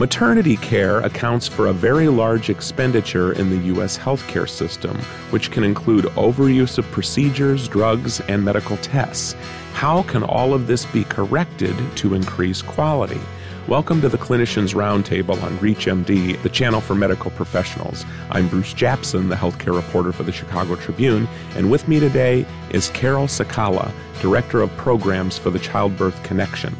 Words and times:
Maternity 0.00 0.56
care 0.56 1.00
accounts 1.00 1.46
for 1.46 1.66
a 1.66 1.74
very 1.74 2.08
large 2.08 2.48
expenditure 2.48 3.32
in 3.32 3.50
the 3.50 3.66
U.S. 3.66 3.98
healthcare 3.98 4.48
system, 4.48 4.96
which 5.28 5.50
can 5.50 5.62
include 5.62 6.06
overuse 6.16 6.78
of 6.78 6.90
procedures, 6.90 7.68
drugs, 7.68 8.18
and 8.20 8.42
medical 8.42 8.78
tests. 8.78 9.34
How 9.74 10.02
can 10.04 10.22
all 10.22 10.54
of 10.54 10.66
this 10.66 10.86
be 10.86 11.04
corrected 11.04 11.76
to 11.96 12.14
increase 12.14 12.62
quality? 12.62 13.20
Welcome 13.68 14.00
to 14.00 14.08
the 14.08 14.16
Clinicians 14.16 14.74
Roundtable 14.74 15.42
on 15.42 15.58
ReachMD, 15.58 16.42
the 16.42 16.48
channel 16.48 16.80
for 16.80 16.94
medical 16.94 17.30
professionals. 17.32 18.06
I'm 18.30 18.48
Bruce 18.48 18.72
Japsen, 18.72 19.28
the 19.28 19.36
healthcare 19.36 19.76
reporter 19.76 20.12
for 20.12 20.22
the 20.22 20.32
Chicago 20.32 20.76
Tribune, 20.76 21.28
and 21.56 21.70
with 21.70 21.86
me 21.88 22.00
today 22.00 22.46
is 22.70 22.88
Carol 22.94 23.26
Sakala, 23.26 23.92
Director 24.22 24.62
of 24.62 24.74
Programs 24.78 25.36
for 25.36 25.50
the 25.50 25.58
Childbirth 25.58 26.22
Connection. 26.22 26.74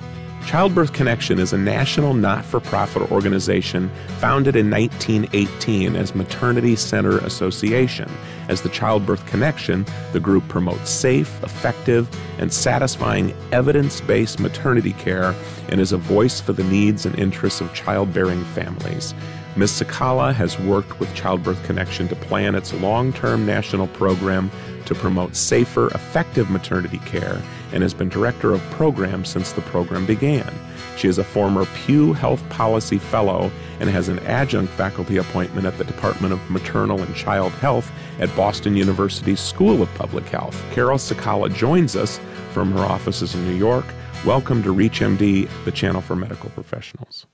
Childbirth 0.46 0.92
Connection 0.92 1.38
is 1.38 1.52
a 1.52 1.58
national 1.58 2.14
not 2.14 2.44
for 2.44 2.60
profit 2.60 3.12
organization 3.12 3.88
founded 4.18 4.56
in 4.56 4.68
1918 4.70 5.94
as 5.94 6.14
Maternity 6.14 6.74
Center 6.74 7.18
Association. 7.18 8.10
As 8.48 8.62
the 8.62 8.68
Childbirth 8.68 9.24
Connection, 9.26 9.86
the 10.12 10.18
group 10.18 10.48
promotes 10.48 10.90
safe, 10.90 11.40
effective, 11.44 12.08
and 12.38 12.52
satisfying 12.52 13.32
evidence 13.52 14.00
based 14.00 14.40
maternity 14.40 14.92
care 14.94 15.34
and 15.68 15.80
is 15.80 15.92
a 15.92 15.98
voice 15.98 16.40
for 16.40 16.52
the 16.52 16.64
needs 16.64 17.06
and 17.06 17.16
interests 17.16 17.60
of 17.60 17.72
childbearing 17.72 18.42
families. 18.46 19.14
Ms. 19.56 19.82
Sakala 19.82 20.32
has 20.34 20.58
worked 20.60 20.98
with 20.98 21.14
Childbirth 21.14 21.62
Connection 21.64 22.08
to 22.08 22.16
plan 22.16 22.54
its 22.54 22.72
long 22.74 23.12
term 23.12 23.46
national 23.46 23.88
program 23.88 24.50
to 24.90 24.94
promote 24.96 25.36
safer, 25.36 25.86
effective 25.94 26.50
maternity 26.50 26.98
care 27.06 27.40
and 27.72 27.80
has 27.80 27.94
been 27.94 28.08
director 28.08 28.52
of 28.52 28.60
programs 28.72 29.28
since 29.28 29.52
the 29.52 29.60
program 29.62 30.04
began. 30.04 30.52
She 30.96 31.06
is 31.06 31.16
a 31.16 31.22
former 31.24 31.64
Pew 31.76 32.12
Health 32.12 32.46
Policy 32.48 32.98
Fellow 32.98 33.52
and 33.78 33.88
has 33.88 34.08
an 34.08 34.18
adjunct 34.20 34.72
faculty 34.72 35.18
appointment 35.18 35.64
at 35.64 35.78
the 35.78 35.84
Department 35.84 36.32
of 36.32 36.50
Maternal 36.50 37.00
and 37.00 37.14
Child 37.14 37.52
Health 37.52 37.88
at 38.18 38.34
Boston 38.34 38.74
University's 38.74 39.38
School 39.38 39.80
of 39.80 39.94
Public 39.94 40.24
Health. 40.24 40.60
Carol 40.72 40.98
Sakala 40.98 41.54
joins 41.54 41.94
us 41.94 42.18
from 42.50 42.72
her 42.72 42.80
offices 42.80 43.36
in 43.36 43.46
New 43.46 43.54
York. 43.54 43.86
Welcome 44.26 44.60
to 44.64 44.74
ReachMD, 44.74 45.48
the 45.64 45.72
channel 45.72 46.00
for 46.00 46.16
medical 46.16 46.50
professionals. 46.50 47.26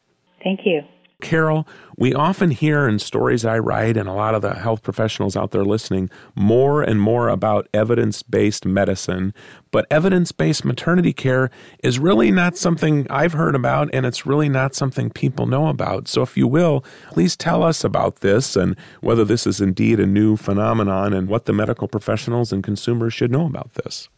Thank 0.45 0.61
you. 0.67 0.83
Carol, 1.27 1.67
we 1.97 2.15
often 2.15 2.53
hear 2.53 2.87
in 2.87 3.01
stories 3.01 3.45
I 3.45 3.59
write 3.59 3.97
and 3.97 4.09
a 4.09 4.13
lot 4.13 4.37
of 4.37 4.43
the 4.43 4.55
health 4.55 4.85
professionals 4.85 5.37
out 5.37 5.51
there 5.51 5.65
listening 5.65 6.09
more 6.37 6.85
and 6.85 7.01
more 7.01 7.29
about 7.29 7.67
evidence 7.75 8.23
based 8.23 8.65
medicine, 8.65 9.35
but 9.73 9.89
evidence 9.91 10.31
based 10.31 10.65
maternity 10.65 11.13
care 11.13 11.51
is 11.83 11.99
really 11.99 12.31
not 12.31 12.57
something 12.57 13.09
I've 13.11 13.33
heard 13.33 13.57
about 13.57 13.91
and 13.93 14.07
it's 14.07 14.25
really 14.25 14.49
not 14.49 14.77
something 14.77 15.11
people 15.11 15.47
know 15.47 15.67
about. 15.67 16.07
So, 16.07 16.23
if 16.23 16.37
you 16.37 16.47
will, 16.47 16.85
please 17.11 17.37
tell 17.37 17.65
us 17.65 17.83
about 17.83 18.21
this 18.21 18.55
and 18.55 18.77
whether 19.01 19.25
this 19.25 19.49
is 19.49 19.61
indeed 19.61 19.99
a 19.99 20.07
new 20.07 20.37
phenomenon 20.37 21.13
and 21.13 21.27
what 21.27 21.47
the 21.47 21.53
medical 21.53 21.89
professionals 21.89 22.53
and 22.53 22.63
consumers 22.63 23.13
should 23.13 23.33
know 23.33 23.47
about 23.47 23.75
this. 23.75 24.09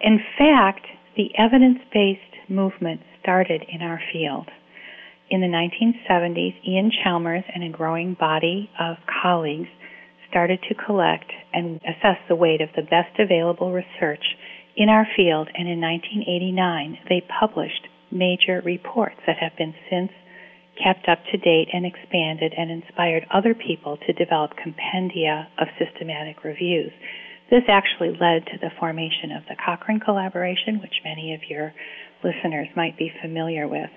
In 0.00 0.20
fact, 0.38 0.86
the 1.16 1.36
evidence 1.36 1.80
based 1.92 2.20
movement 2.48 3.00
started 3.20 3.64
in 3.68 3.82
our 3.82 4.00
field 4.12 4.48
in 5.32 5.40
the 5.40 5.46
1970s, 5.46 6.52
Ian 6.68 6.92
Chalmers 7.02 7.44
and 7.54 7.64
a 7.64 7.70
growing 7.70 8.12
body 8.20 8.68
of 8.78 8.96
colleagues 9.22 9.68
started 10.28 10.60
to 10.68 10.74
collect 10.74 11.32
and 11.54 11.80
assess 11.88 12.20
the 12.28 12.36
weight 12.36 12.60
of 12.60 12.68
the 12.76 12.82
best 12.82 13.18
available 13.18 13.72
research 13.72 14.22
in 14.76 14.90
our 14.90 15.06
field, 15.16 15.48
and 15.56 15.68
in 15.68 15.80
1989 15.80 16.98
they 17.08 17.24
published 17.40 17.88
major 18.10 18.60
reports 18.62 19.16
that 19.26 19.38
have 19.40 19.56
been 19.56 19.74
since 19.88 20.12
kept 20.76 21.08
up 21.08 21.24
to 21.32 21.38
date 21.38 21.68
and 21.72 21.86
expanded 21.86 22.52
and 22.56 22.70
inspired 22.70 23.24
other 23.32 23.54
people 23.54 23.96
to 24.04 24.12
develop 24.12 24.52
compendia 24.60 25.46
of 25.58 25.68
systematic 25.80 26.44
reviews. 26.44 26.92
This 27.50 27.64
actually 27.68 28.16
led 28.20 28.44
to 28.52 28.58
the 28.60 28.72
formation 28.78 29.32
of 29.32 29.44
the 29.48 29.56
Cochrane 29.56 30.00
collaboration, 30.00 30.80
which 30.80 31.04
many 31.04 31.32
of 31.34 31.40
your 31.48 31.72
listeners 32.22 32.68
might 32.76 32.96
be 32.96 33.12
familiar 33.20 33.68
with. 33.68 33.90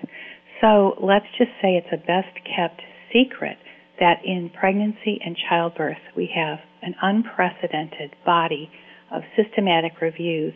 So 0.60 0.96
let's 1.02 1.26
just 1.36 1.50
say 1.60 1.76
it's 1.76 1.92
a 1.92 1.96
best 1.98 2.34
kept 2.44 2.80
secret 3.12 3.58
that 4.00 4.24
in 4.24 4.50
pregnancy 4.50 5.18
and 5.24 5.36
childbirth 5.48 6.00
we 6.16 6.30
have 6.34 6.58
an 6.82 6.94
unprecedented 7.02 8.14
body 8.24 8.70
of 9.10 9.22
systematic 9.36 10.00
reviews. 10.00 10.54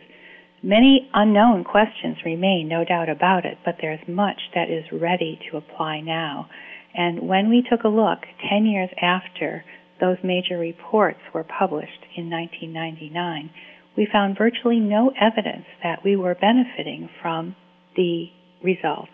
Many 0.63 1.09
unknown 1.13 1.63
questions 1.63 2.17
remain, 2.25 2.67
no 2.67 2.85
doubt 2.85 3.09
about 3.09 3.45
it, 3.45 3.57
but 3.65 3.75
there's 3.81 4.07
much 4.07 4.39
that 4.53 4.69
is 4.69 4.85
ready 4.91 5.39
to 5.49 5.57
apply 5.57 6.01
now. 6.01 6.49
And 6.93 7.27
when 7.27 7.49
we 7.49 7.63
took 7.67 7.83
a 7.83 7.87
look 7.87 8.19
10 8.49 8.65
years 8.65 8.89
after 9.01 9.63
those 9.99 10.17
major 10.23 10.57
reports 10.57 11.19
were 11.33 11.43
published 11.43 12.05
in 12.15 12.29
1999, 12.29 13.49
we 13.95 14.07
found 14.11 14.37
virtually 14.37 14.79
no 14.79 15.11
evidence 15.19 15.65
that 15.83 16.03
we 16.03 16.15
were 16.15 16.35
benefiting 16.35 17.09
from 17.21 17.55
the 17.95 18.27
results. 18.63 19.11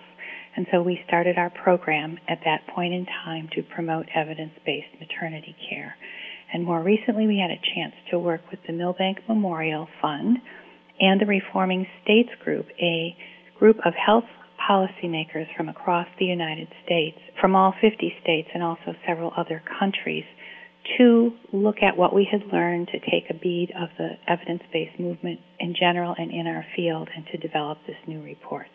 And 0.57 0.65
so 0.71 0.81
we 0.81 0.99
started 1.07 1.37
our 1.37 1.51
program 1.51 2.17
at 2.27 2.39
that 2.43 2.65
point 2.73 2.91
in 2.91 3.05
time 3.05 3.47
to 3.53 3.61
promote 3.61 4.07
evidence 4.15 4.53
based 4.65 4.89
maternity 4.99 5.55
care. 5.69 5.95
And 6.51 6.65
more 6.65 6.81
recently, 6.81 7.27
we 7.27 7.37
had 7.37 7.51
a 7.51 7.61
chance 7.75 7.93
to 8.09 8.17
work 8.17 8.41
with 8.49 8.59
the 8.65 8.73
Milbank 8.73 9.19
Memorial 9.29 9.87
Fund 10.01 10.39
and 10.99 11.21
the 11.21 11.27
Reforming 11.27 11.85
States 12.03 12.29
Group, 12.43 12.65
a 12.81 13.15
group 13.59 13.77
of 13.85 13.93
health 13.93 14.23
policymakers 14.67 15.45
from 15.55 15.69
across 15.69 16.07
the 16.17 16.25
United 16.25 16.69
States, 16.83 17.19
from 17.39 17.55
all 17.55 17.75
50 17.79 18.15
states 18.23 18.49
and 18.51 18.63
also 18.63 18.95
several 19.07 19.31
other 19.37 19.61
countries, 19.79 20.25
to 20.97 21.33
look 21.53 21.83
at 21.83 21.97
what 21.97 22.15
we 22.15 22.27
had 22.31 22.41
learned 22.51 22.87
to 22.87 22.99
take 22.99 23.29
a 23.29 23.35
bead 23.35 23.71
of 23.79 23.89
the 23.99 24.09
evidence 24.27 24.63
based 24.73 24.99
movement 24.99 25.39
in 25.59 25.75
general 25.79 26.15
and 26.17 26.31
in 26.31 26.47
our 26.47 26.65
field 26.75 27.09
and 27.15 27.27
to 27.27 27.37
develop 27.37 27.77
this 27.85 27.97
new 28.07 28.23
report. 28.23 28.65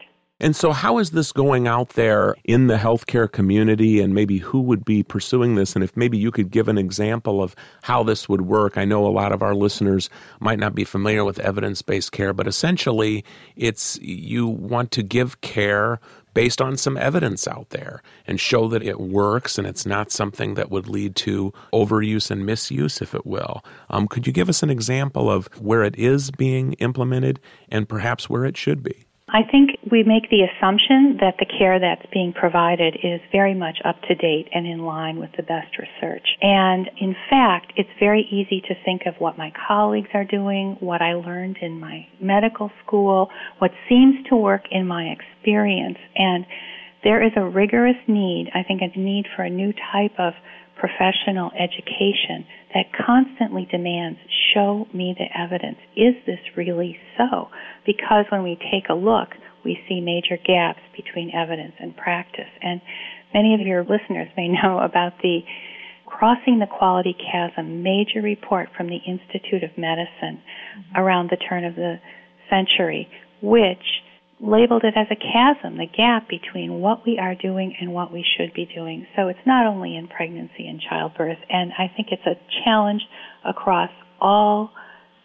And 0.43 0.57
so, 0.57 0.73
how 0.73 0.99
is 0.99 1.13
this 1.13 1.31
going 1.31 1.69
out 1.69 1.91
there 1.91 2.35
in 2.43 2.67
the 2.67 2.75
healthcare 2.75 3.31
community, 3.31 4.01
and 4.01 4.13
maybe 4.13 4.39
who 4.39 4.61
would 4.61 4.85
be 4.85 5.05
pursuing 5.05 5.55
this? 5.55 5.77
And 5.77 5.85
if 5.85 5.97
maybe 5.97 6.19
you 6.19 6.33
could 6.33 6.51
give 6.51 6.67
an 6.67 6.79
example 6.79 7.41
of 7.41 7.55
how 7.83 8.03
this 8.03 8.29
would 8.29 8.41
work. 8.41 8.77
I 8.77 8.85
know 8.85 9.07
a 9.07 9.09
lot 9.09 9.31
of 9.31 9.41
our 9.41 9.55
listeners 9.55 10.11
might 10.41 10.59
not 10.59 10.75
be 10.75 10.83
familiar 10.83 11.25
with 11.25 11.39
evidence 11.39 11.81
based 11.81 12.11
care, 12.11 12.33
but 12.33 12.49
essentially, 12.49 13.25
it's 13.55 14.01
you 14.03 14.49
want 14.49 14.91
to 14.91 15.05
give 15.05 15.41
care 15.43 16.01
based 16.35 16.61
on 16.61 16.77
some 16.77 16.97
evidence 16.97 17.47
out 17.47 17.69
there 17.71 18.03
and 18.27 18.41
show 18.41 18.67
that 18.67 18.83
it 18.83 18.99
works 18.99 19.59
and 19.59 19.67
it's 19.67 19.87
not 19.87 20.11
something 20.11 20.55
that 20.55 20.73
would 20.73 20.89
lead 20.89 21.15
to 21.15 21.53
overuse 21.73 22.33
and 22.33 22.45
misuse, 22.45 23.01
if 23.01 23.15
it 23.15 23.25
will. 23.25 23.65
Um, 23.91 24.09
could 24.09 24.27
you 24.27 24.33
give 24.33 24.49
us 24.49 24.65
an 24.65 24.71
example 24.71 25.31
of 25.31 25.47
where 25.61 25.85
it 25.85 25.97
is 25.97 26.33
being 26.33 26.73
implemented 26.75 27.39
and 27.69 27.89
perhaps 27.89 28.29
where 28.29 28.45
it 28.45 28.57
should 28.57 28.83
be? 28.83 29.07
I 29.33 29.43
think 29.51 29.71
we 29.91 30.03
make 30.03 30.29
the 30.29 30.45
assumption 30.45 31.17
that 31.21 31.37
the 31.39 31.47
care 31.47 31.81
that's 31.81 32.05
being 32.13 32.35
provided 32.35 32.97
is 33.03 33.19
very 33.33 33.55
much 33.55 33.79
up 33.83 33.97
to 34.03 34.15
date 34.15 34.49
and 34.53 34.67
in 34.67 34.85
line 34.85 35.19
with 35.19 35.31
the 35.39 35.43
best 35.43 35.79
research. 35.79 36.37
And 36.43 36.91
in 37.01 37.17
fact, 37.31 37.73
it's 37.77 37.89
very 37.99 38.29
easy 38.31 38.61
to 38.69 38.75
think 38.85 39.03
of 39.07 39.15
what 39.19 39.39
my 39.39 39.51
colleagues 39.67 40.11
are 40.13 40.27
doing, 40.27 40.77
what 40.81 41.01
I 41.01 41.15
learned 41.15 41.57
in 41.63 41.81
my 41.81 42.07
medical 42.21 42.71
school, 42.85 43.31
what 43.59 43.71
seems 43.89 44.17
to 44.29 44.37
work 44.37 44.65
in 44.71 44.87
my 44.87 45.05
experience. 45.17 45.99
And 46.15 46.45
there 47.03 47.25
is 47.25 47.33
a 47.35 47.43
rigorous 47.43 47.97
need, 48.07 48.51
I 48.55 48.63
think 48.63 48.83
a 48.83 48.99
need 48.99 49.25
for 49.35 49.45
a 49.45 49.51
new 49.51 49.73
type 49.93 50.13
of 50.19 50.35
professional 50.83 51.53
education 51.55 52.45
that 52.75 52.87
constantly 53.07 53.69
demands 53.71 54.19
show 54.53 54.85
me 54.93 55.15
the 55.17 55.31
evidence. 55.39 55.79
Is 55.95 56.15
this 56.27 56.41
really 56.57 56.99
so? 57.17 57.51
Because 57.87 58.25
when 58.31 58.43
we 58.43 58.59
take 58.73 58.91
a 58.91 58.95
look, 58.95 59.29
we 59.65 59.79
see 59.89 60.01
major 60.01 60.37
gaps 60.37 60.81
between 60.97 61.31
evidence 61.31 61.75
and 61.79 61.97
practice. 61.97 62.51
And 62.61 62.81
many 63.33 63.55
of 63.55 63.61
your 63.61 63.83
listeners 63.83 64.27
may 64.37 64.49
know 64.63 64.81
about 64.81 65.13
the 65.23 65.41
Crossing 66.05 66.59
the 66.59 66.67
Quality 66.67 67.15
Chasm 67.15 67.85
major 67.85 68.21
report 68.21 68.69
from 68.77 68.89
the 68.89 68.99
Institute 69.07 69.63
of 69.63 69.71
Medicine 69.79 70.43
mm-hmm. 70.43 70.97
around 70.97 71.31
the 71.31 71.39
turn 71.49 71.65
of 71.65 71.77
the 71.77 72.01
century, 72.51 73.09
which 73.41 74.03
labeled 74.43 74.83
it 74.85 74.95
as 74.97 75.07
a 75.11 75.17
chasm, 75.17 75.79
the 75.79 75.87
gap 75.87 76.29
between 76.29 76.81
what 76.81 77.07
we 77.07 77.19
are 77.19 77.37
doing 77.37 77.75
and 77.81 77.93
what 77.93 78.13
we 78.13 78.25
should 78.37 78.53
be 78.53 78.67
doing. 78.75 79.07
So 79.17 79.29
it's 79.29 79.47
not 79.47 79.67
only 79.67 79.97
in 79.97 80.09
pregnancy 80.09 80.67
and 80.67 80.81
childbirth, 80.81 81.39
and 81.49 81.73
I 81.79 81.91
think 81.95 82.09
it's 82.11 82.27
a 82.27 82.35
challenge 82.65 83.03
across 83.45 83.91
all 84.21 84.73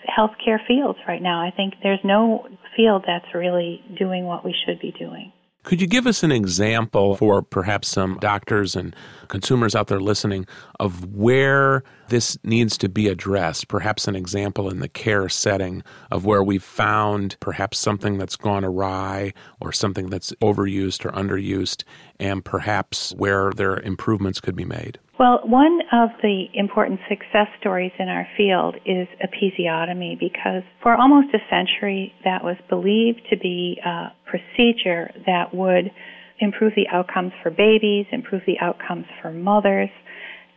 healthcare 0.07 0.59
fields 0.67 0.99
right 1.07 1.21
now. 1.21 1.41
I 1.41 1.51
think 1.51 1.73
there's 1.81 1.99
no 2.03 2.47
field 2.75 3.03
that's 3.07 3.33
really 3.33 3.83
doing 3.97 4.25
what 4.25 4.45
we 4.45 4.55
should 4.65 4.79
be 4.79 4.93
doing. 4.97 5.33
Could 5.67 5.81
you 5.81 5.87
give 5.87 6.07
us 6.07 6.23
an 6.23 6.31
example 6.31 7.17
for 7.17 7.41
perhaps 7.41 7.89
some 7.89 8.19
doctors 8.21 8.73
and 8.73 8.95
consumers 9.27 9.75
out 9.75 9.87
there 9.87 9.99
listening 9.99 10.47
of 10.79 11.13
where 11.13 11.83
this 12.07 12.37
needs 12.41 12.77
to 12.77 12.87
be 12.87 13.09
addressed? 13.09 13.67
Perhaps 13.67 14.07
an 14.07 14.15
example 14.15 14.69
in 14.69 14.79
the 14.79 14.87
care 14.87 15.27
setting 15.27 15.83
of 16.09 16.23
where 16.23 16.41
we've 16.41 16.63
found 16.63 17.35
perhaps 17.41 17.79
something 17.79 18.17
that's 18.17 18.37
gone 18.37 18.63
awry 18.63 19.33
or 19.59 19.73
something 19.73 20.09
that's 20.09 20.31
overused 20.41 21.03
or 21.03 21.11
underused, 21.11 21.83
and 22.17 22.45
perhaps 22.45 23.13
where 23.17 23.51
there 23.51 23.77
improvements 23.77 24.39
could 24.39 24.55
be 24.55 24.63
made. 24.63 24.99
Well, 25.19 25.41
one 25.43 25.81
of 25.91 26.11
the 26.21 26.45
important 26.53 27.01
success 27.09 27.47
stories 27.59 27.91
in 27.99 28.07
our 28.07 28.25
field 28.37 28.75
is 28.85 29.07
episiotomy 29.19 30.17
because 30.17 30.63
for 30.81 30.95
almost 30.95 31.33
a 31.33 31.39
century 31.49 32.13
that 32.23 32.43
was 32.43 32.55
believed 32.69 33.21
to 33.31 33.37
be 33.37 33.81
a 33.83 34.13
procedure 34.27 35.11
that 35.25 35.53
would 35.53 35.91
improve 36.39 36.73
the 36.75 36.87
outcomes 36.91 37.31
for 37.41 37.49
babies, 37.49 38.05
improve 38.11 38.43
the 38.45 38.59
outcomes 38.59 39.05
for 39.21 39.31
mothers. 39.31 39.89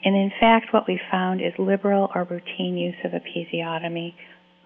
And 0.05 0.15
in 0.15 0.31
fact, 0.41 0.73
what 0.73 0.89
we 0.89 1.01
found 1.11 1.41
is 1.41 1.53
liberal 1.59 2.11
or 2.15 2.25
routine 2.25 2.77
use 2.77 2.97
of 3.05 3.13
episiotomy 3.13 4.15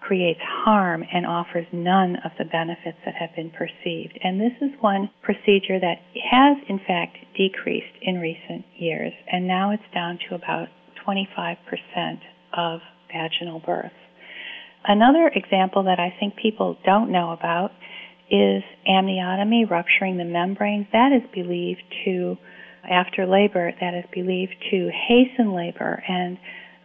creates 0.05 0.39
harm 0.43 1.03
and 1.11 1.25
offers 1.25 1.65
none 1.71 2.15
of 2.23 2.31
the 2.37 2.45
benefits 2.45 2.97
that 3.05 3.15
have 3.15 3.35
been 3.35 3.49
perceived. 3.49 4.17
And 4.23 4.39
this 4.39 4.53
is 4.61 4.69
one 4.79 5.09
procedure 5.23 5.79
that 5.79 5.97
has, 6.31 6.57
in 6.69 6.79
fact, 6.85 7.17
decreased 7.35 7.95
in 8.01 8.19
recent 8.19 8.65
years, 8.77 9.13
and 9.31 9.47
now 9.47 9.71
it's 9.71 9.83
down 9.93 10.19
to 10.29 10.35
about 10.35 10.67
25% 11.07 11.57
of 12.53 12.81
vaginal 13.11 13.59
births. 13.65 13.95
Another 14.87 15.31
example 15.33 15.83
that 15.83 15.99
I 15.99 16.13
think 16.19 16.35
people 16.35 16.77
don't 16.85 17.11
know 17.11 17.31
about 17.31 17.71
is 18.29 18.63
amniotomy, 18.89 19.69
rupturing 19.69 20.17
the 20.17 20.25
membranes. 20.25 20.87
That 20.91 21.11
is 21.11 21.27
believed 21.33 21.83
to, 22.05 22.37
after 22.89 23.25
labor, 23.25 23.71
that 23.79 23.93
is 23.93 24.05
believed 24.13 24.55
to 24.71 24.91
hasten 25.07 25.53
labor 25.53 26.03
and 26.07 26.37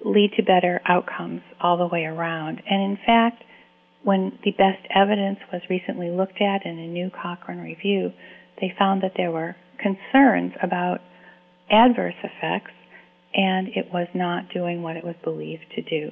lead 0.04 0.32
to 0.36 0.42
better 0.42 0.80
outcomes 0.86 1.42
all 1.60 1.76
the 1.76 1.86
way 1.86 2.04
around. 2.04 2.62
And 2.68 2.82
in 2.82 2.98
fact, 3.04 3.44
when 4.02 4.38
the 4.44 4.52
best 4.52 4.86
evidence 4.94 5.38
was 5.52 5.60
recently 5.68 6.10
looked 6.10 6.40
at 6.40 6.64
in 6.64 6.78
a 6.78 6.86
new 6.86 7.10
Cochrane 7.10 7.60
review, 7.60 8.12
they 8.60 8.72
found 8.78 9.02
that 9.02 9.12
there 9.16 9.30
were 9.30 9.56
concerns 9.78 10.52
about 10.62 11.00
adverse 11.70 12.14
effects 12.22 12.72
and 13.32 13.68
it 13.68 13.92
was 13.92 14.08
not 14.14 14.52
doing 14.52 14.82
what 14.82 14.96
it 14.96 15.04
was 15.04 15.14
believed 15.22 15.64
to 15.74 15.82
do. 15.82 16.10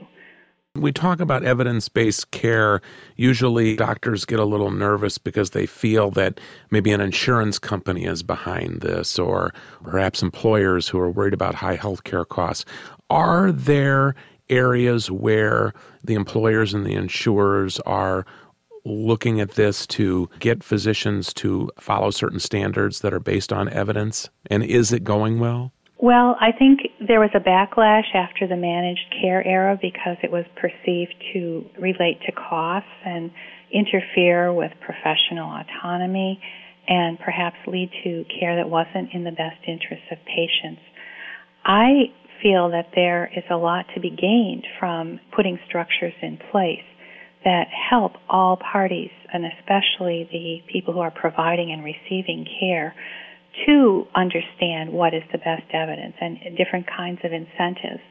We 0.81 0.93
talk 0.93 1.21
about 1.21 1.45
evidence 1.45 1.89
based 1.89 2.31
care. 2.31 2.81
Usually, 3.17 3.77
doctors 3.77 4.25
get 4.25 4.39
a 4.39 4.45
little 4.45 4.71
nervous 4.71 5.19
because 5.19 5.51
they 5.51 5.67
feel 5.67 6.11
that 6.13 6.41
maybe 6.71 6.93
an 6.93 7.01
insurance 7.01 7.59
company 7.59 8.05
is 8.05 8.23
behind 8.23 8.81
this, 8.81 9.19
or 9.19 9.53
perhaps 9.83 10.23
employers 10.23 10.89
who 10.89 10.99
are 10.99 11.11
worried 11.11 11.35
about 11.35 11.55
high 11.55 11.77
health 11.77 12.05
care 12.05 12.25
costs. 12.25 12.65
Are 13.11 13.51
there 13.53 14.15
areas 14.49 15.11
where 15.11 15.75
the 16.05 16.15
employers 16.15 16.73
and 16.75 16.87
the 16.87 16.95
insurers 16.95 17.81
are 17.81 18.25
looking 18.85 19.41
at 19.41 19.53
this 19.53 19.87
to 19.87 20.31
get 20.39 20.63
physicians 20.65 21.35
to 21.35 21.71
follow 21.79 22.11
certain 22.11 22.41
standards 22.41 23.01
that 23.01 23.13
are 23.13 23.21
based 23.21 23.53
on 23.53 23.69
evidence? 23.69 24.31
And 24.47 24.63
is 24.63 24.93
it 24.93 25.05
going 25.05 25.39
well? 25.39 25.73
Well, 26.01 26.37
I 26.41 26.53
think 26.53 26.81
there 27.01 27.19
was 27.19 27.31
a 27.35 27.41
backlash 27.41 28.15
after 28.15 28.47
the 28.47 28.57
managed 28.57 29.15
care 29.21 29.45
era 29.45 29.77
because 29.81 30.17
it 30.23 30.31
was 30.31 30.45
perceived 30.55 31.15
to 31.33 31.67
relate 31.77 32.21
to 32.27 32.33
costs 32.33 32.89
and 33.05 33.33
interfere 33.73 34.53
with 34.53 34.71
professional 34.81 35.51
autonomy 35.51 36.41
and 36.87 37.19
perhaps 37.19 37.57
lead 37.67 37.91
to 38.05 38.25
care 38.39 38.57
that 38.57 38.71
wasn't 38.71 39.13
in 39.13 39.25
the 39.25 39.33
best 39.33 39.59
interest 39.67 40.03
of 40.13 40.19
patients. 40.25 40.81
I 41.65 42.15
feel 42.43 42.71
that 42.71 42.91
there 42.95 43.29
is 43.37 43.45
a 43.51 43.57
lot 43.57 43.87
to 43.95 44.01
be 44.01 44.11
gained 44.11 44.67
from 44.79 45.19
putting 45.35 45.59
structures 45.67 46.15
in 46.23 46.39
place 46.53 46.87
that 47.45 47.67
help 47.91 48.13
all 48.29 48.57
parties, 48.57 49.11
and 49.33 49.45
especially 49.45 50.29
the 50.31 50.63
people 50.73 50.95
who 50.95 51.01
are 51.01 51.11
providing 51.11 51.73
and 51.73 51.83
receiving 51.85 52.47
care, 52.61 52.95
to 53.67 54.07
understand 54.15 54.93
what 54.93 55.15
is 55.15 55.23
the 55.33 55.39
best 55.39 55.65
evidence 55.73 56.15
and 56.21 56.39
different 56.57 56.87
kinds 56.87 57.21
of 57.25 57.33
incentives. 57.33 58.03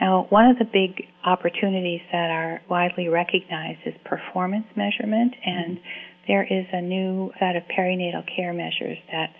Now, 0.00 0.26
one 0.30 0.50
of 0.50 0.58
the 0.58 0.64
big 0.64 1.06
opportunities 1.24 2.00
that 2.12 2.30
are 2.30 2.62
widely 2.68 3.08
recognized 3.08 3.80
is 3.86 3.94
performance 4.04 4.66
measurement, 4.76 5.34
and 5.44 5.76
mm-hmm. 5.76 6.24
there 6.28 6.42
is 6.42 6.66
a 6.72 6.80
new 6.80 7.30
set 7.38 7.56
of 7.56 7.62
perinatal 7.76 8.24
care 8.34 8.52
measures 8.52 8.98
that 9.12 9.30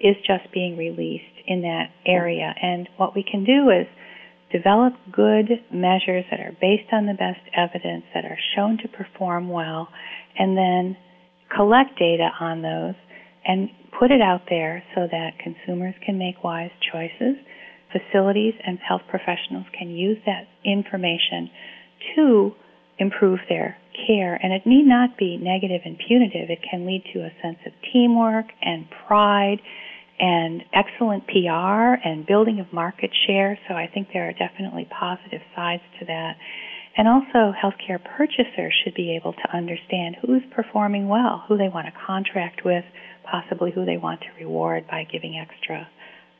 is 0.00 0.16
just 0.26 0.52
being 0.52 0.76
released 0.76 1.24
in 1.46 1.62
that 1.62 1.90
area. 2.06 2.54
Mm-hmm. 2.56 2.66
And 2.66 2.88
what 2.96 3.14
we 3.14 3.22
can 3.22 3.44
do 3.44 3.70
is 3.70 3.86
develop 4.50 4.94
good 5.12 5.50
measures 5.70 6.24
that 6.30 6.40
are 6.40 6.56
based 6.60 6.88
on 6.92 7.06
the 7.06 7.12
best 7.12 7.40
evidence, 7.54 8.04
that 8.14 8.24
are 8.24 8.38
shown 8.56 8.78
to 8.78 8.88
perform 8.88 9.48
well, 9.48 9.88
and 10.38 10.56
then 10.56 10.96
collect 11.54 11.98
data 11.98 12.30
on 12.40 12.62
those 12.62 12.94
and 13.48 13.70
put 13.98 14.10
it 14.10 14.20
out 14.20 14.42
there 14.48 14.84
so 14.94 15.08
that 15.10 15.38
consumers 15.42 15.94
can 16.04 16.18
make 16.18 16.44
wise 16.44 16.70
choices. 16.92 17.36
Facilities 17.90 18.54
and 18.64 18.78
health 18.78 19.00
professionals 19.08 19.64
can 19.76 19.88
use 19.90 20.18
that 20.26 20.46
information 20.64 21.50
to 22.14 22.52
improve 22.98 23.40
their 23.48 23.78
care. 24.06 24.34
And 24.34 24.52
it 24.52 24.66
need 24.66 24.86
not 24.86 25.16
be 25.16 25.38
negative 25.38 25.80
and 25.84 25.96
punitive. 26.06 26.50
It 26.50 26.60
can 26.70 26.86
lead 26.86 27.04
to 27.14 27.20
a 27.20 27.32
sense 27.42 27.58
of 27.66 27.72
teamwork 27.92 28.46
and 28.60 28.86
pride 29.06 29.58
and 30.20 30.62
excellent 30.74 31.26
PR 31.26 31.96
and 32.04 32.26
building 32.26 32.60
of 32.60 32.72
market 32.72 33.10
share. 33.26 33.58
So 33.68 33.74
I 33.74 33.88
think 33.92 34.08
there 34.12 34.28
are 34.28 34.32
definitely 34.32 34.86
positive 34.90 35.40
sides 35.56 35.82
to 36.00 36.06
that. 36.06 36.36
And 36.96 37.06
also, 37.06 37.54
healthcare 37.54 38.02
purchasers 38.02 38.74
should 38.82 38.94
be 38.94 39.14
able 39.14 39.32
to 39.32 39.56
understand 39.56 40.16
who's 40.20 40.42
performing 40.54 41.06
well, 41.06 41.44
who 41.46 41.56
they 41.56 41.68
want 41.68 41.86
to 41.86 41.92
contract 42.04 42.64
with, 42.64 42.84
possibly 43.30 43.70
who 43.70 43.84
they 43.84 43.96
want 43.96 44.20
to 44.20 44.26
reward 44.38 44.86
by 44.86 45.04
giving 45.10 45.36
extra 45.38 45.88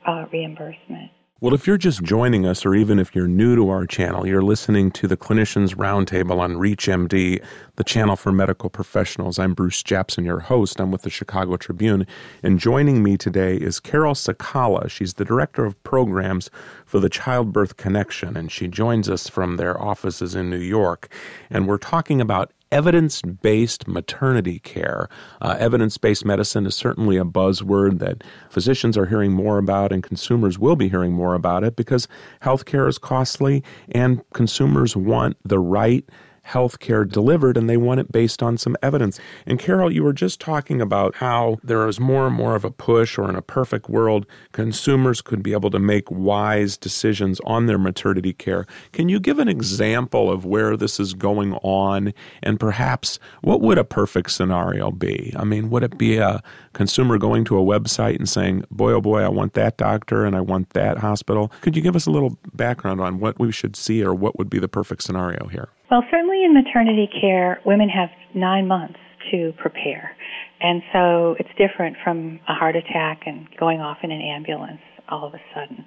uh, 0.06 0.26
reimbursement. 0.32 1.10
Well, 1.40 1.54
if 1.54 1.68
you're 1.68 1.78
just 1.78 2.02
joining 2.02 2.46
us, 2.46 2.66
or 2.66 2.74
even 2.74 2.98
if 2.98 3.14
you're 3.14 3.28
new 3.28 3.54
to 3.54 3.68
our 3.68 3.86
channel, 3.86 4.26
you're 4.26 4.42
listening 4.42 4.90
to 4.90 5.06
the 5.06 5.16
Clinicians 5.16 5.72
Roundtable 5.76 6.40
on 6.40 6.54
ReachMD, 6.54 7.44
the 7.76 7.84
channel 7.84 8.16
for 8.16 8.32
medical 8.32 8.68
professionals. 8.68 9.38
I'm 9.38 9.54
Bruce 9.54 9.80
Japsen, 9.84 10.24
your 10.24 10.40
host. 10.40 10.80
I'm 10.80 10.90
with 10.90 11.02
the 11.02 11.10
Chicago 11.10 11.56
Tribune. 11.56 12.08
And 12.42 12.58
joining 12.58 13.04
me 13.04 13.16
today 13.16 13.54
is 13.54 13.78
Carol 13.78 14.14
Sakala. 14.14 14.90
She's 14.90 15.14
the 15.14 15.24
Director 15.24 15.64
of 15.64 15.80
Programs 15.84 16.50
for 16.84 16.98
the 16.98 17.08
Childbirth 17.08 17.76
Connection, 17.76 18.36
and 18.36 18.50
she 18.50 18.66
joins 18.66 19.08
us 19.08 19.28
from 19.28 19.58
their 19.58 19.80
offices 19.80 20.34
in 20.34 20.50
New 20.50 20.58
York. 20.58 21.08
And 21.50 21.68
we're 21.68 21.78
talking 21.78 22.20
about 22.20 22.52
evidence 22.72 23.22
based 23.22 23.88
maternity 23.88 24.58
care. 24.58 25.08
Uh, 25.40 25.56
evidence 25.58 25.98
based 25.98 26.24
medicine 26.24 26.66
is 26.66 26.74
certainly 26.74 27.16
a 27.16 27.24
buzzword 27.24 27.98
that 27.98 28.22
physicians 28.50 28.96
are 28.96 29.06
hearing 29.06 29.32
more 29.32 29.58
about, 29.58 29.92
and 29.92 30.02
consumers 30.02 30.58
will 30.58 30.76
be 30.76 30.88
hearing 30.88 31.12
more 31.12 31.34
about 31.34 31.64
it 31.64 31.76
because 31.76 32.08
healthcare 32.42 32.88
is 32.88 32.98
costly 32.98 33.62
and 33.92 34.22
consumers 34.32 34.96
want 34.96 35.36
the 35.44 35.58
right 35.58 36.08
health 36.48 36.78
care 36.78 37.04
delivered 37.04 37.58
and 37.58 37.68
they 37.68 37.76
want 37.76 38.00
it 38.00 38.10
based 38.10 38.42
on 38.42 38.56
some 38.56 38.74
evidence. 38.82 39.20
And 39.44 39.58
Carol, 39.58 39.92
you 39.92 40.02
were 40.02 40.14
just 40.14 40.40
talking 40.40 40.80
about 40.80 41.16
how 41.16 41.58
there 41.62 41.86
is 41.86 42.00
more 42.00 42.26
and 42.26 42.34
more 42.34 42.56
of 42.56 42.64
a 42.64 42.70
push, 42.70 43.18
or 43.18 43.28
in 43.28 43.36
a 43.36 43.42
perfect 43.42 43.90
world, 43.90 44.26
consumers 44.52 45.20
could 45.20 45.42
be 45.42 45.52
able 45.52 45.70
to 45.70 45.78
make 45.78 46.10
wise 46.10 46.78
decisions 46.78 47.38
on 47.44 47.66
their 47.66 47.76
maternity 47.76 48.32
care. 48.32 48.66
Can 48.92 49.10
you 49.10 49.20
give 49.20 49.38
an 49.38 49.48
example 49.48 50.30
of 50.30 50.46
where 50.46 50.74
this 50.74 50.98
is 50.98 51.12
going 51.12 51.52
on 51.56 52.14
and 52.42 52.58
perhaps 52.58 53.18
what 53.42 53.60
would 53.60 53.76
a 53.76 53.84
perfect 53.84 54.30
scenario 54.30 54.90
be? 54.90 55.34
I 55.36 55.44
mean, 55.44 55.68
would 55.68 55.82
it 55.82 55.98
be 55.98 56.16
a 56.16 56.42
consumer 56.72 57.18
going 57.18 57.44
to 57.44 57.58
a 57.58 57.62
website 57.62 58.16
and 58.16 58.28
saying, 58.28 58.64
boy, 58.70 58.92
oh 58.92 59.02
boy, 59.02 59.20
I 59.20 59.28
want 59.28 59.52
that 59.52 59.76
doctor 59.76 60.24
and 60.24 60.34
I 60.34 60.40
want 60.40 60.70
that 60.70 60.96
hospital? 60.98 61.52
Could 61.60 61.76
you 61.76 61.82
give 61.82 61.94
us 61.94 62.06
a 62.06 62.10
little 62.10 62.38
background 62.54 63.02
on 63.02 63.20
what 63.20 63.38
we 63.38 63.52
should 63.52 63.76
see 63.76 64.02
or 64.02 64.14
what 64.14 64.38
would 64.38 64.48
be 64.48 64.58
the 64.58 64.68
perfect 64.68 65.02
scenario 65.02 65.48
here? 65.48 65.68
Well, 65.90 66.04
certainly 66.10 66.44
in 66.44 66.52
maternity 66.52 67.08
care, 67.20 67.60
women 67.64 67.88
have 67.88 68.10
nine 68.34 68.66
months 68.66 68.98
to 69.30 69.52
prepare. 69.58 70.16
And 70.60 70.82
so 70.92 71.36
it's 71.38 71.48
different 71.56 71.96
from 72.04 72.40
a 72.48 72.54
heart 72.54 72.76
attack 72.76 73.22
and 73.26 73.48
going 73.58 73.80
off 73.80 73.98
in 74.02 74.10
an 74.10 74.20
ambulance 74.20 74.80
all 75.08 75.26
of 75.26 75.34
a 75.34 75.40
sudden. 75.54 75.86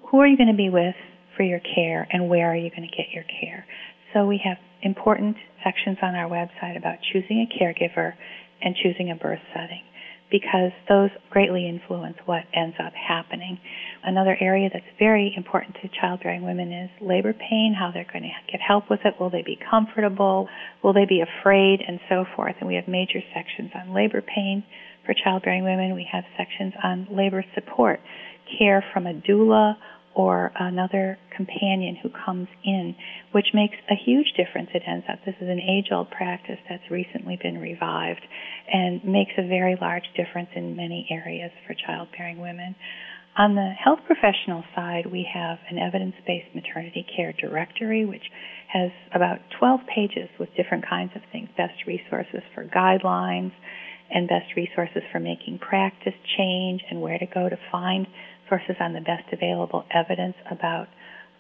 who 0.08 0.20
are 0.20 0.28
you 0.28 0.38
going 0.38 0.50
to 0.50 0.58
be 0.58 0.70
with 0.70 0.96
for 1.38 1.44
your 1.44 1.60
care 1.60 2.08
and 2.12 2.30
where 2.30 2.52
are 2.52 2.56
you 2.56 2.72
going 2.72 2.90
to 2.90 2.98
get 2.98 3.12
your 3.14 3.26
care. 3.40 3.68
So 4.12 4.26
we 4.26 4.42
have 4.44 4.58
important 4.82 5.36
sections 5.64 5.98
on 6.02 6.16
our 6.16 6.30
website 6.30 6.78
about 6.78 6.98
choosing 7.12 7.46
a 7.46 7.64
caregiver 7.64 8.14
and 8.62 8.76
choosing 8.76 9.12
a 9.12 9.16
birth 9.16 9.42
setting 9.54 9.84
because 10.32 10.72
those 10.88 11.10
greatly 11.30 11.68
influence 11.68 12.16
what 12.26 12.44
ends 12.54 12.76
up 12.84 12.94
happening. 12.94 13.58
Another 14.04 14.38
area 14.40 14.70
that's 14.72 14.86
very 15.00 15.34
important 15.36 15.76
to 15.82 15.90
childbearing 16.00 16.44
women 16.44 16.72
is 16.72 16.90
labor 17.02 17.34
pain, 17.34 17.76
how 17.78 17.92
they're 17.92 18.08
going 18.12 18.24
to 18.24 18.52
get 18.52 18.62
help 18.62 18.90
with 18.90 19.00
it. 19.06 19.16
Will 19.20 19.30
they 19.30 19.42
be 19.42 19.58
comfortable? 19.70 20.48
Will 20.84 20.94
they 20.94 21.06
be 21.06 21.22
afraid? 21.22 21.82
And 21.86 22.00
so 22.10 22.26
forth. 22.36 22.56
And 22.60 22.68
we 22.68 22.76
have 22.76 22.88
major 22.88 23.20
sections 23.34 23.72
on 23.74 23.94
labor 23.94 24.22
pain 24.22 24.64
for 25.06 25.16
childbearing 25.24 25.64
women. 25.64 25.96
We 25.96 26.08
have 26.12 26.24
sections 26.38 26.74
on 26.84 27.08
labor 27.12 27.44
support, 27.56 28.00
care 28.58 28.84
from 28.94 29.08
a 29.08 29.14
doula 29.14 29.76
or 30.20 30.52
another 30.60 31.18
companion 31.34 31.96
who 32.04 32.10
comes 32.10 32.50
in, 32.66 32.94
which 33.32 33.46
makes 33.54 33.78
a 33.90 33.96
huge 33.96 34.28
difference. 34.36 34.68
It 34.74 34.84
ends 34.86 35.06
up, 35.10 35.20
this 35.26 35.36
is 35.40 35.48
an 35.48 35.62
age 35.62 35.94
old 35.94 36.12
practice 36.12 36.60
that's 36.68 36.84
recently 36.92 37.40
been 37.42 37.58
revived 37.58 38.28
and 38.68 39.02
makes 39.06 39.32
a 39.38 39.48
very 39.48 39.78
large 39.80 40.04
difference 40.18 40.50
in 40.58 40.76
many 40.76 41.08
areas 41.10 41.52
for 41.66 41.74
childbearing 41.74 42.42
women. 42.42 42.76
On 43.38 43.56
the 43.56 43.72
health 43.82 44.00
professional 44.06 44.66
side, 44.76 45.06
we 45.06 45.26
have 45.34 45.58
an 45.70 45.80
evidence 45.80 46.16
based 46.28 46.54
maternity 46.54 47.06
care 47.16 47.32
directory, 47.40 48.04
which 48.04 48.28
has 48.68 48.92
about 49.16 49.40
12 49.58 49.80
pages 49.88 50.28
with 50.38 50.50
different 50.58 50.84
kinds 50.86 51.12
of 51.16 51.22
things 51.32 51.48
best 51.56 51.88
resources 51.88 52.44
for 52.54 52.66
guidelines 52.66 53.54
and 54.12 54.28
best 54.28 54.56
resources 54.56 55.04
for 55.12 55.20
making 55.20 55.60
practice 55.60 56.14
change 56.38 56.82
and 56.90 57.02
where 57.02 57.18
to 57.18 57.26
go 57.26 57.50
to 57.50 57.58
find 57.72 58.08
sources 58.48 58.76
on 58.80 58.94
the 58.94 59.02
best 59.02 59.32
available 59.32 59.86
evidence 59.94 60.36
about 60.50 60.88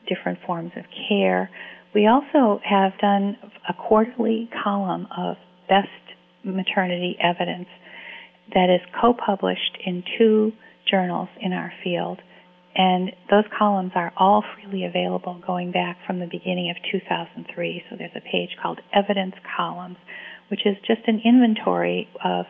different 0.08 0.40
forms 0.46 0.72
of 0.78 0.84
care. 1.08 1.50
We 1.94 2.08
also 2.08 2.62
have 2.64 2.98
done 3.00 3.38
a 3.68 3.74
quarterly 3.74 4.50
column 4.64 5.08
of 5.16 5.38
best 5.68 5.88
maternity 6.44 7.18
evidence 7.22 7.68
that 8.54 8.70
is 8.70 8.82
co-published 9.00 9.78
in 9.86 10.04
two 10.18 10.52
journals 10.90 11.30
in 11.42 11.54
our 11.54 11.72
field. 11.84 12.20
And 12.76 13.12
those 13.30 13.44
columns 13.58 13.92
are 13.96 14.14
all 14.16 14.44
freely 14.56 14.86
available 14.86 15.42
going 15.46 15.72
back 15.72 15.98
from 16.06 16.20
the 16.20 16.28
beginning 16.28 16.70
of 16.70 16.78
2003. 16.92 17.84
So 17.90 17.96
there's 17.98 18.12
a 18.16 18.22
page 18.22 18.50
called 18.62 18.80
Evidence 18.94 19.36
Columns, 19.58 19.98
which 20.50 20.66
is 20.66 20.76
just 20.86 21.02
an 21.08 21.22
inventory 21.24 22.08
of 22.24 22.46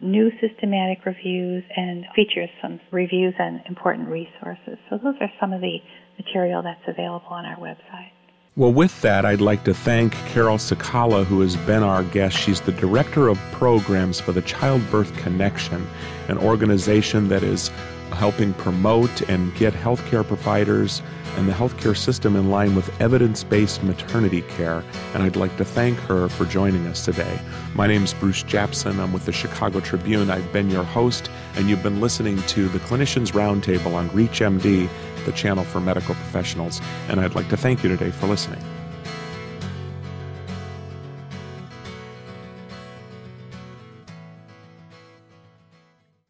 new 0.00 0.30
systematic 0.40 1.04
reviews 1.06 1.62
and 1.76 2.04
features 2.14 2.48
some 2.60 2.80
reviews 2.90 3.34
and 3.38 3.60
important 3.68 4.08
resources. 4.08 4.78
So 4.90 4.98
those 4.98 5.14
are 5.20 5.30
some 5.38 5.52
of 5.52 5.60
the 5.60 5.78
material 6.18 6.62
that's 6.62 6.82
available 6.88 7.28
on 7.28 7.46
our 7.46 7.56
website. 7.56 8.10
Well, 8.54 8.72
with 8.72 9.00
that, 9.00 9.24
I'd 9.24 9.40
like 9.40 9.64
to 9.64 9.72
thank 9.72 10.12
Carol 10.26 10.58
Sakala, 10.58 11.24
who 11.24 11.40
has 11.40 11.56
been 11.56 11.82
our 11.82 12.02
guest. 12.04 12.36
She's 12.36 12.60
the 12.60 12.72
Director 12.72 13.28
of 13.28 13.38
Programs 13.52 14.20
for 14.20 14.32
the 14.32 14.42
Childbirth 14.42 15.16
Connection, 15.16 15.86
an 16.28 16.36
organization 16.36 17.28
that 17.28 17.42
is 17.42 17.70
helping 18.14 18.54
promote 18.54 19.22
and 19.22 19.54
get 19.56 19.72
healthcare 19.72 20.26
providers 20.26 21.02
and 21.36 21.48
the 21.48 21.52
healthcare 21.52 21.96
system 21.96 22.36
in 22.36 22.50
line 22.50 22.74
with 22.74 23.00
evidence 23.00 23.42
based 23.44 23.82
maternity 23.82 24.42
care. 24.42 24.84
And 25.14 25.22
I'd 25.22 25.36
like 25.36 25.56
to 25.56 25.64
thank 25.64 25.98
her 26.00 26.28
for 26.28 26.44
joining 26.44 26.86
us 26.86 27.04
today. 27.04 27.40
My 27.74 27.86
name 27.86 28.04
is 28.04 28.14
Bruce 28.14 28.42
Japsen. 28.42 28.98
I'm 28.98 29.12
with 29.12 29.24
the 29.24 29.32
Chicago 29.32 29.80
Tribune. 29.80 30.30
I've 30.30 30.52
been 30.52 30.70
your 30.70 30.84
host, 30.84 31.30
and 31.54 31.68
you've 31.68 31.82
been 31.82 32.00
listening 32.00 32.40
to 32.42 32.68
the 32.68 32.78
Clinicians 32.80 33.32
Roundtable 33.32 33.94
on 33.94 34.10
ReachMD, 34.10 34.88
the 35.24 35.32
channel 35.32 35.64
for 35.64 35.80
medical 35.80 36.14
professionals. 36.14 36.80
And 37.08 37.20
I'd 37.20 37.34
like 37.34 37.48
to 37.48 37.56
thank 37.56 37.82
you 37.82 37.88
today 37.88 38.10
for 38.10 38.26
listening. 38.26 38.62